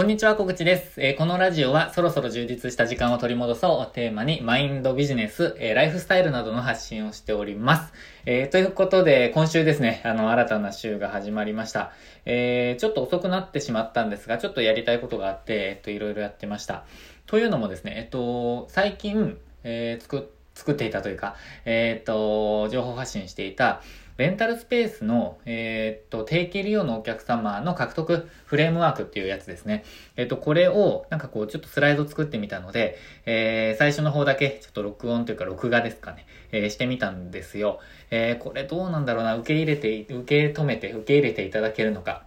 [0.00, 7.92] こんにちは、小口です、えー、このラジオはそろそろ充実した時間を取り戻そうをテーマにマインドビジネス、えー、ライフスタイルなどの発信をしております。
[8.24, 11.92] えー、ということで、今週ですね、あの、新たな週が始まりました。
[12.24, 16.86] えちょっと遅くなってしまったんですが、ちょっとやりたいことがあって、えっと、いろいろやってました。
[17.26, 23.82] というのもですね、えっと、最近、え作作っていたというか、えっと、情報発信していた、
[24.20, 29.82] レンタルスペースの、えー、っと、定期利用のお客様の獲得フレームワークっていうやつですね。
[30.16, 37.80] えー、っと、これを、なんかこう、ちょっとスライド作ってみたので、えー、最初の方だけ、ちょっと録音というか、録画ですかね、えしてみたんですよ。
[38.10, 42.24] えこれどうなんだろうな、受け入れて、受け止めて、受け入れていただけるのか。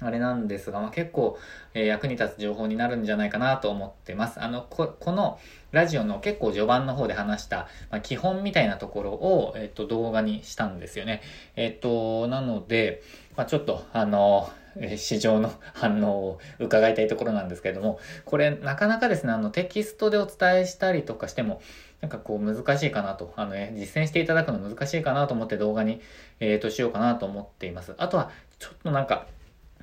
[0.00, 1.38] あれなんですが、まあ、結構、
[1.72, 4.42] えー、役に立つ情報になるんじゃないかなと思ってます。
[4.42, 5.38] あの、こ、この
[5.72, 11.22] ラジオの結構序盤の方で話した、まあ、基本みたいなところを、えっ、と、動画にしたんですよね。
[11.56, 13.02] えっ、と、なので、
[13.36, 21.60] まあ、ちょっと、あの、え市場の 反応を伺いたいところなんですけれども、これなかなかですね、あのテキストでお伝えしたりとかしても、
[22.00, 26.00] なんかこう難しいかなと、あの、ね、実践していただくの難しいかなと思って動画に、
[26.40, 27.94] えっ、としようかなと思っています。
[27.98, 29.26] あとは、ちょっとなんか、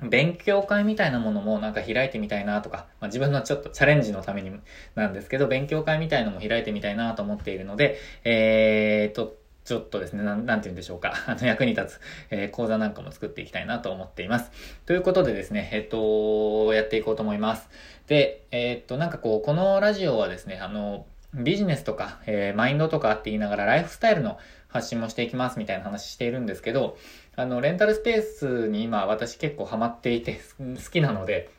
[0.08, 4.52] 勉強会みたいなものもなんか開いてみたいなとか、まあ、自分のちょっとチャレンジのために
[4.94, 11.14] なんですけど、勉強会みたいなのも開いてみたいなと思っているので、えー、っと、ちょっとですね、なん、なんて言うんでしょうか。
[11.26, 12.00] あの、役に立つ、
[12.30, 14.50] えー、講座なんかも作っていきたいなと思っています。
[14.86, 17.68] ということでですね、えっと、やっていこうと思います。
[18.08, 24.38] で、えー、っと、なんかこう、このラジオはですね、あの、ビジネスとか、えー、マインドとかって言いながらライフスタイルの
[24.72, 26.96] 発信もしていきますみたいな話しているんですけど、
[27.36, 31.50] あの、レンタルスペースに今私結構ハマっていて 好きなので、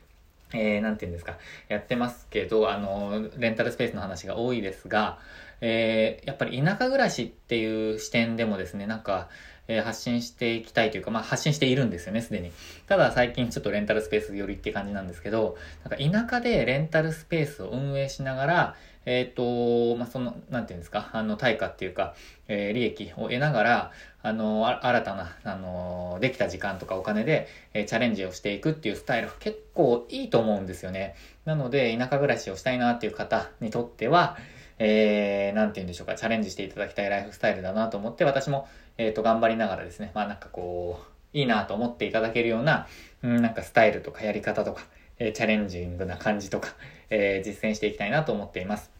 [0.52, 5.18] えー、なんて言うんですか、やってますけど、あの、レンタルスペースの話が多いですが、
[5.60, 9.28] えー、やっぱり田舎暮らしっていう視点でもですね、なんか、
[9.66, 12.52] えー、発信していきたいというか、まあ発信しているんですよね、すでに。
[12.86, 22.14] ただ最近ちょっとレンタルスペースよりって感じなんですけど、なんか田舎でレンタルスペースを運営しながら、えっ、ー、と、まあ、その、なんていうんですか、あの、対価っていうか、
[22.48, 23.92] えー、利益を得ながら、
[24.22, 31.14] あの、新たな、あの、できた時間とかお金で、えー、チャレンジをしていくっていうスタイル結構いいと思うんですよね。
[31.44, 34.36] なので、田舎暮らしをしたいなっていう方にとっては、
[34.78, 38.68] えー、なんて言うんでしょうか、チャレンジしていただきたいライフスタイルだなと思って、私も、
[38.98, 42.86] えっ、ー、と、頑張りながらですね、まあなんかこう、いいなと思っていただけるような、
[43.22, 44.82] うん、なんかスタイルとかやり方とか、
[45.18, 46.68] えー、チャレンジングな感じとか、
[47.10, 48.93] えー、実践していきたいなと思っています。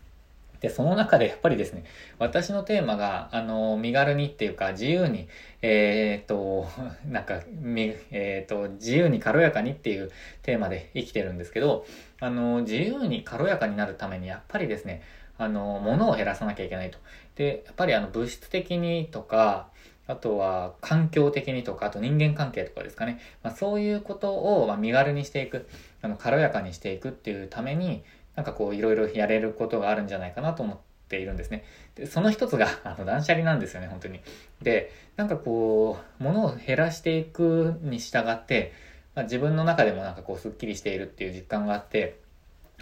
[0.61, 1.85] で、その中でやっぱりですね、
[2.19, 5.29] 私のテーマが、あの、身軽にっていうか、自由に、
[5.63, 6.67] えっ、と、
[7.07, 10.11] なんか、み、えっ、と、自由に軽やかにっていう
[10.43, 11.85] テーマで生きてるんですけど、
[12.21, 15.03] あの、自由に軽やかになるために、やっぱりですね、
[15.37, 16.99] あの、物を減らさなきゃいけないと。
[17.37, 19.69] で、やっぱりあの、物質的にとか、
[20.07, 23.21] あとは環境的にとか、あと人間関係とかですかね。
[23.43, 25.67] まあ、そういうことを、ま身軽にしていく、
[26.03, 28.05] あの、軽やかにしていくっていうために、
[28.37, 30.79] なんかこう、いろいろやれることがあるんじゃないかなと思っ
[31.09, 31.65] ているんですね。
[31.95, 34.21] で、その一つが、 あの、断捨離なんですよね、本当に。
[34.63, 38.73] で、なんかこう、物を減らしていくに従って、
[39.15, 42.19] まあ、自分の中でもなんかこう、スッキリしているっていう実感があって、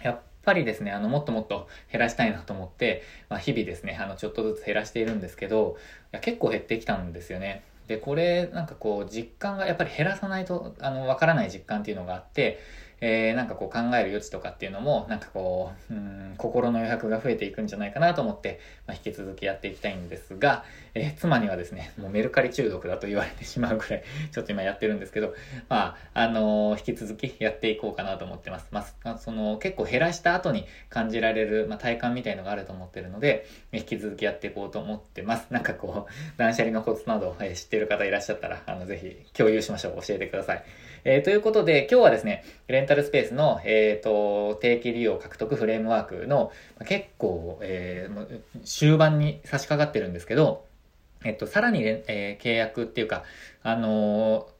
[0.01, 5.77] やっぱりですね、あの、もっともっと減らしたいなと思って、まあ、日々ですね、あの、ちょっとずつ減らしているんですけど、
[6.13, 7.63] いや結構減ってきたんですよね。
[7.87, 12.59] で、これ、なんかこう、実感がやっぱり減らさないと、あの、わからない実感っていうのがあって、
[13.05, 25.33] えー、なんかこう考える余地とかっていうのも、なんかこう、うん、心の余白が増えていくんじゃないかなと思って、まあ、引き続きやっていきたいんですが、えー、妻にはですね、もうメルカリ中毒だと言われてしまうくらい、ちょっと今やってるんですけど、
[25.67, 28.67] まあ、あのー、引き続きやっていこうかなと思ってます。
[28.71, 35.47] まあ、その、結構減らした後に感じられる、まあ、体感みたいのがあると思ってるので、引き続きやっていこうと思ってます。
[35.49, 40.01] なんかこう、断捨離のコツなど、えー、知ってる方いらっしゃったら、あの、ぜひ共有しましょう。
[40.01, 40.63] 教えてください。
[41.05, 46.51] えー、ということで、今日はですね、レンタルスペースの、え、ー、と、定期利用獲得フレームワークの、
[46.87, 50.65] 結構、えー、終盤に差し掛かってるんですけど、
[51.23, 53.23] えっと、さらに、えー、契約っていうか、
[53.63, 54.53] あのー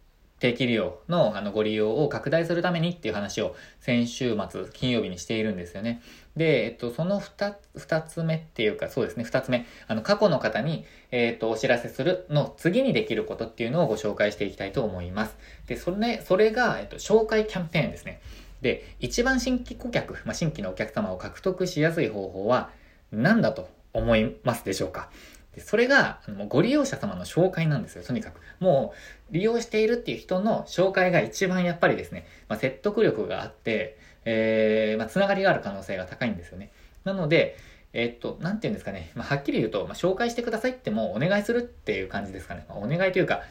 [0.44, 6.02] 定期利用のあのご利用を拡大するためにっていう話を先週末金曜日にしているんですよね。
[6.36, 9.66] で、えっと、その二二つ目っていうか、そうですね、二つ目。
[9.88, 15.36] あの、過去の方に、えっと、お知らせするの次にできることっていうのをご紹介していきたいと思います。
[15.68, 18.22] で、それ、それが、えっと、紹介キャンペーンですね。
[18.62, 22.72] で、一番新規顧客、まあ、新規のお客様を獲得しやすい方法は
[23.12, 25.10] 何だと思いますでしょうか
[25.54, 28.40] でそれが、もうご利用者様の紹介なんですよ、とにかく。
[28.60, 28.94] も
[29.30, 36.72] う、利用しているっていう人の紹介が一番やっぱりですね、まあ、説得力があって、えー、まあ、つながりがある可能性が高いんですよね。
[37.04, 37.58] なので、
[37.94, 39.12] えー、っと、なんて言うんですかね。
[39.16, 42.66] まあ、はっきり言うと、まあ、紹介してくださいってもお願いするっていう感じですかね。
[42.68, 43.42] まあ、お願いというか、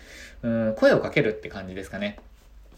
[0.43, 2.19] うん、声をかけるって感じですかね。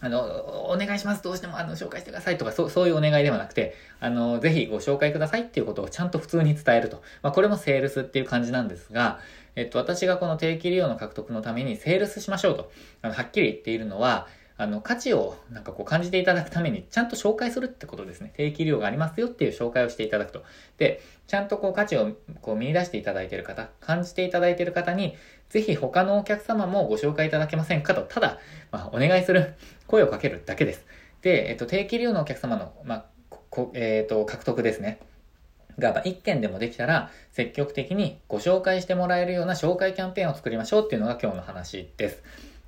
[0.00, 0.20] あの、
[0.68, 1.22] お願いします。
[1.22, 7.02] どうしても、あの、紹介してくださいとか、そう、そういうお願いではなくて、あの、ぜひご紹介くださいっていうことをちゃんと普通に伝えると。
[7.22, 9.20] まあ、これもセールスっていう感じなんですが、
[9.56, 12.70] えっと、私がこの定期利用の獲得のためにセールスしましょうと、
[13.00, 14.26] あの、はっきり言っているのは、
[14.56, 18.32] あの、価値をなんかこう感じていただくために、ちゃんと紹介するってことですね。
[18.36, 20.44] 定期利用がありますよっていう紹介をしていただくと。
[20.78, 25.16] で、ちゃんとこう価値をこう見出していただいている方、感じていただいている方に、
[25.48, 28.38] ぜひ他のお客様もご紹介いただけませんかと、ただ、
[28.70, 29.54] まあ、お願いする、
[29.88, 30.86] 声をかけるだけです。
[31.22, 33.04] で、えっと、定期利用のお客様の、まあ、
[33.50, 35.00] こえっ、と、獲得ですね。
[35.78, 42.22] が、まあ、1件でもできたら、積極的にご紹介してもらえるような紹介キャンペーンを作りましょうっていうのが今日の話です。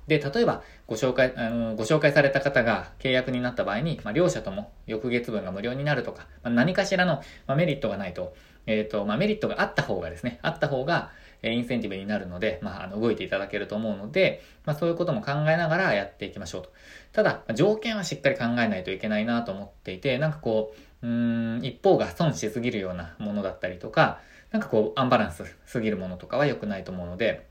[0.07, 8.33] で、例えば、ご紹介、あの、ご紹介された方が契約になった場合に、まあ、両者とも翌月分が無料になるとか、まあ、何かしらの、まあ、メリットがないと、
[8.65, 11.11] えっ、ー、と、まあ、メリットがあった方がですね、あった方が、
[11.43, 16.71] えインセンティブになるので、まあ、あの、動いていただけると思うので、まあ、そういうことも考えながらやっていきましょうと。
[17.11, 24.19] ただ、条件はしっかり考えないといけないなと思っていて、なんかこう、うん、一方が損しすぎるようなものだったりとか、
[24.51, 27.45] なんかこう、アンバランスすぎるものとかは良くないと思うので、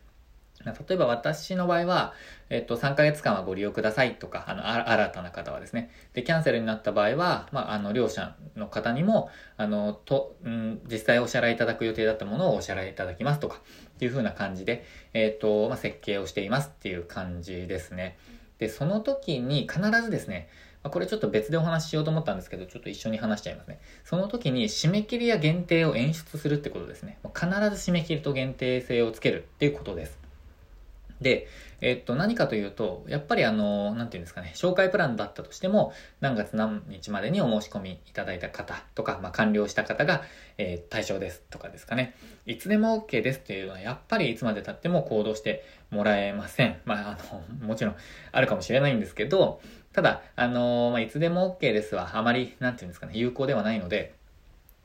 [0.73, 2.15] 例えば私の場合は、
[2.51, 5.91] えっと、3ヶ月間はご利用くださいとか、あの、新たな方はですね。
[6.13, 13.61] で、キャンセルになった場合は、まあ、あの、両者の方にも、あの、と、うん、実際お支払いいただく予定だったものをお支払いいただきますとか、
[13.97, 18.19] っていう風な感じで、えっと、まあ、設計をしていますっていう感じですね。
[18.59, 20.49] で、その時に必ずですね、
[20.87, 23.81] まこれちょっと別でお話ししようと思ったんですけど、ちょっと一緒に話しちゃいますね。
[24.05, 27.19] その時に締め切りや限定を演出するってことですね。
[27.35, 30.26] 必ず締め切りと限定性をつけるっていうことです。
[31.21, 31.49] で、
[31.81, 40.23] えっと、何かというと、やっぱりあの、なんていうんですかね、紹介プランだったとしても、何月何日までにお申し込みいただいた方とか、まあ、完了した方が、
[40.59, 42.15] えー、対象ですとかですかね。
[42.47, 46.81] いつでも OK ですっていうのは、やっぱりいつまで経っても行動してもらえません。
[46.85, 47.97] まあ、あの、もちろん
[48.33, 49.61] あるかもしれないんですけど、
[49.93, 54.15] ただ、あのまあ、いつでも OK ですは、あまり、なんていうんですかね、有効ではないので、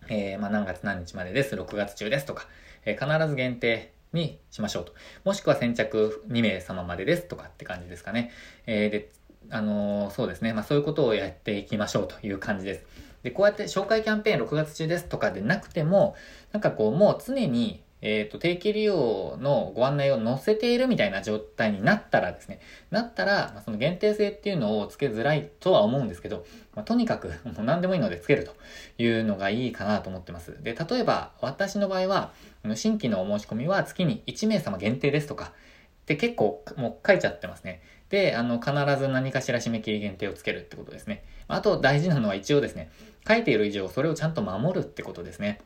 [0.09, 2.47] えー、まあ、何月何日までです、6月中ですとか、
[2.85, 4.93] えー、必ず限定にしましょうと。
[5.23, 8.31] もしくは先着2名様までですとかって感じですかね。
[8.65, 9.11] えー、で、
[9.49, 10.53] あのー、そうですね。
[10.53, 12.85] まあそういうことをやっていきましょうという感じです。
[13.23, 16.15] で、こうやって紹介キャンペーン6月中ですとかでなくても、
[16.51, 22.59] なんかこうもう常にえっ、ー、と、定期利用のご案内を載せているみたいな状態になったらですね、
[22.89, 26.45] なったら、ま、その限定性っていうのをつけづらいとは思うんですけど、
[26.75, 28.55] まあ、とにかく、もう何でもいいのでつけると
[28.97, 30.61] いうのがいいかなと思ってます。
[30.63, 32.33] で、例えば、私の場合は、
[32.75, 35.53] 新規のお申し込みは月に1名様限定ですとか、
[36.01, 37.81] って結構もう書いちゃってますね。
[38.09, 41.23] で、あの、必ず何かしら締め切り限定をつけるってことですね。
[41.47, 42.91] あと大事なのは一応ですね、
[43.27, 45.61] 書いている以上それをちゃんと守るってことですね。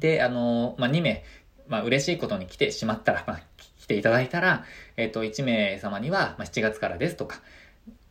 [0.00, 1.22] で、あの、まあ、2名
[1.68, 3.40] まあ、嬉しいことに来てしまったら、 まあ、
[3.78, 4.64] 来ていただいたら、
[4.96, 7.40] えっ、と、1名様には、まあ、7月からですとか、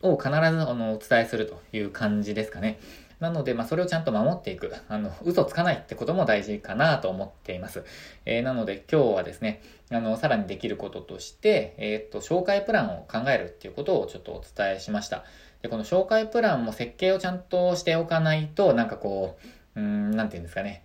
[0.02, 2.78] を必ず、あの、お伝えするという感じですかね。
[3.20, 4.74] なので、まあ、それをちゃんと守っていく。
[4.88, 7.84] あの、嘘つかないってことも大事かなと思っています。
[8.24, 9.62] えー、なので、今日はですね、
[9.92, 15.24] あの、さらにできることとして、えっ、と、紹介プランを考えるっていうことをちょっとお伝えしました。
[15.62, 19.38] で、この紹介プランも設計をちゃんとしておかないと、なんかこ
[19.76, 20.82] う、うん、なんていうんですかね。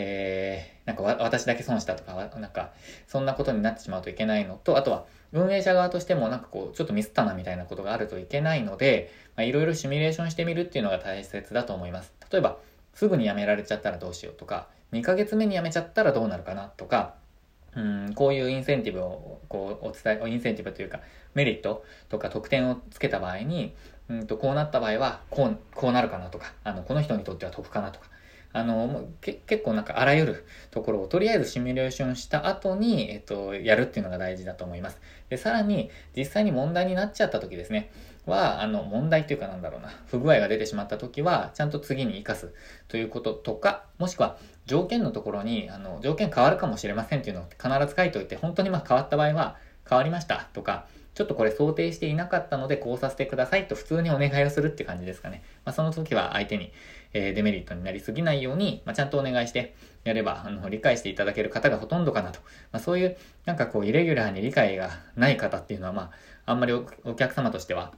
[0.00, 2.70] えー、なんか私だけ損したとか、なんか、
[3.08, 12.12] そんなことになってしまうといけないのと、あとは、運営者側としてもなんかこう、ちょっとミスったなみたいなことがあるといけないので、いろいろシミュレーションしてみるっていうのが大切だと思います。
[12.30, 12.58] 例えば、
[12.94, 17.14] すぐに辞められちゃったらどうしようとか、2ヶ月目に辞めちゃったらどうなるかなとか、
[17.74, 21.00] うん、こういうインセンティブをこうお伝え、インセンティブというか
[21.34, 23.74] メリットとか特典をつけた場合に、
[24.08, 28.06] うんとこうなった場合はこう、こうなるかなとか、あの、この人にとっては得かなとか、
[28.52, 35.00] あの、結構なんかあらゆるところをとりあえずシミュレーションした後に、えっと、やるっていうのが大事だと思います。
[35.28, 37.90] で、さらに、実際に問題になっちゃった時ですね、
[38.26, 42.54] は、あの、問題っていうかなんだろうな、不具合が出てしまった時は、ちゃんと次に活かす
[42.88, 49.56] ということとか、もしくは、条件のところに、あの、条件変わるかもしれませんっていうのを必ず書いておいて、本当にまあ変わった場合は、
[49.88, 55.42] 変わりましたとか、ちょっとこれ想定していなかったのでこうさせてくださいと普通にお願いをするって感じですかね。
[55.64, 56.70] まあ、その時は相手に、
[57.12, 59.74] えー、デメリットになりすぎないように、まあ、ちゃんとお願いして
[60.04, 62.40] やれば、あの、理解していただける方がほとんどかなと。
[62.72, 66.02] まあ、そういう、なんかこう、イレギュラーに理解がない方っていうのは、ま
[66.46, 66.84] あ、あんまりお
[67.14, 67.92] 客様としては、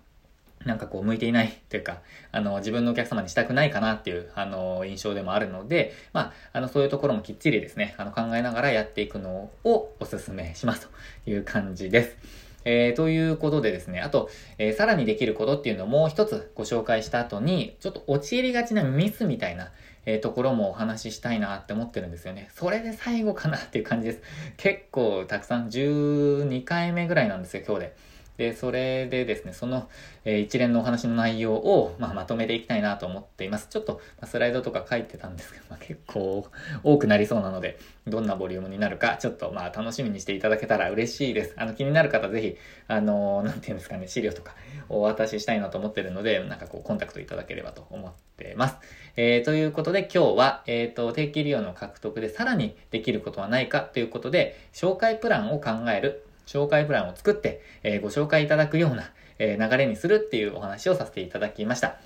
[0.65, 2.03] なんかこう向いていないというか、
[2.33, 10.89] あの、自分のお客様にしたくないかなっていう、あの、印象でもあるので、まあ、あの、そういうところもきっちりですね、あの、考えながらやっていくのをお勧めします
[11.25, 12.50] という感じです。
[12.65, 19.73] えー、ということでですね、あと、えー、さらにできることっていうのをもう一つご紹介した後に、ちょっと陥りがちなミスみたいな、
[20.07, 22.49] えー、ところもお話ししたいなって思ってるんですよね。
[22.55, 24.23] それで最後かなっていう感じです。
[24.57, 28.10] 結構たくさん、12回目ぐらいなんですよ、今日で。
[28.41, 29.87] で、それでですね、その、
[30.25, 33.69] え、一連のお話の内容を、まあ、まとめていきたいなと思っています。
[33.69, 36.47] ちょっと、ま、スライドとか書いてたんですけど、まあ、結構
[36.83, 41.55] 多くなりそうなので、どんなボリュームになるか、ちょっとまあ楽しみにしていただけたら嬉しいです。
[41.59, 42.57] あの、気になる方ぜひ、
[42.89, 44.55] あのー、なんていうんですかね、資料とか
[44.89, 48.77] お渡ししたいなと思ってるので、なんかこう、コンタクトいただければと思ってます。
[49.17, 61.99] えー、ということで今日は、えっ、ー、と、定期利用の獲得でさらにできることはないかということで、紹介プランを考える、紹介プランを作って、えー、ご紹介いただくような、え流れにするっていうお話をさせていただきました。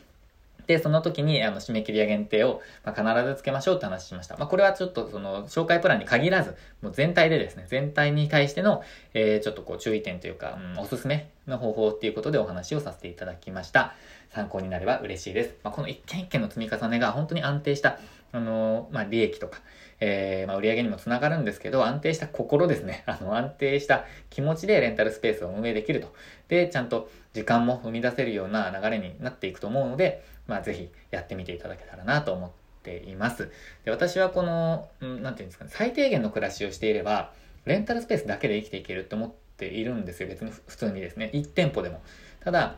[0.66, 4.36] で、その時に、あの、締め切りや限定を、まあ、必ずつけましょうって話しました。
[4.36, 8.82] まあ、これはちょっと、その、紹介プランに限らず、もう全体でですね、全体に対しての、
[9.12, 13.94] えー、ちょっとこう、注意点というか、うん、おすすめの方法っていうことでお話をさせていただきました。
[14.30, 15.54] 参考になれば嬉しいです。
[15.62, 17.98] まあ、この一件一件の積み重ねが本当に安定した、
[18.32, 19.60] あのー、まあ、利益とか、
[20.00, 23.02] えー、まあ、売り上げにもつながるんですけど、安定した心ですね。
[23.06, 26.14] あの、安定した気持ちでレンタルスペースを運営できると。
[26.48, 32.50] で、ちゃんと時間も生み出せるような流れになっていくと思うので、まあ、ぜひやってみていただけたらなと思っ
[32.82, 33.50] ています。
[33.84, 37.32] で、私はこの、んなんていうんですかね、最低限の暮らしをしていれば、
[37.64, 40.28] レンタルスペースだけで生きていけるって思っているんですよ。
[40.28, 41.30] 別に普通にですね。
[41.32, 42.02] 1店舗でも。
[42.40, 42.76] ただ、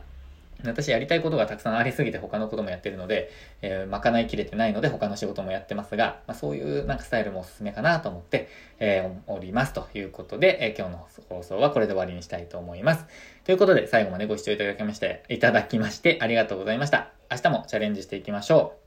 [0.65, 8.49] 私やりたいことがたくさんありすぎて他のこともやってるので、えー、賄いきれてないので他の仕事もやってますが、まあ、そういうなんかスタイルもおすすめかなと思って、
[8.79, 13.05] えー、おりますということで、えー、今日の放送はこれで終わりにしたいと思います。
[13.43, 17.11] ということで最後までご視聴いただきまして、いただきましてありがとうございました。
[17.29, 18.86] 明日もチャレンジしていきましょう。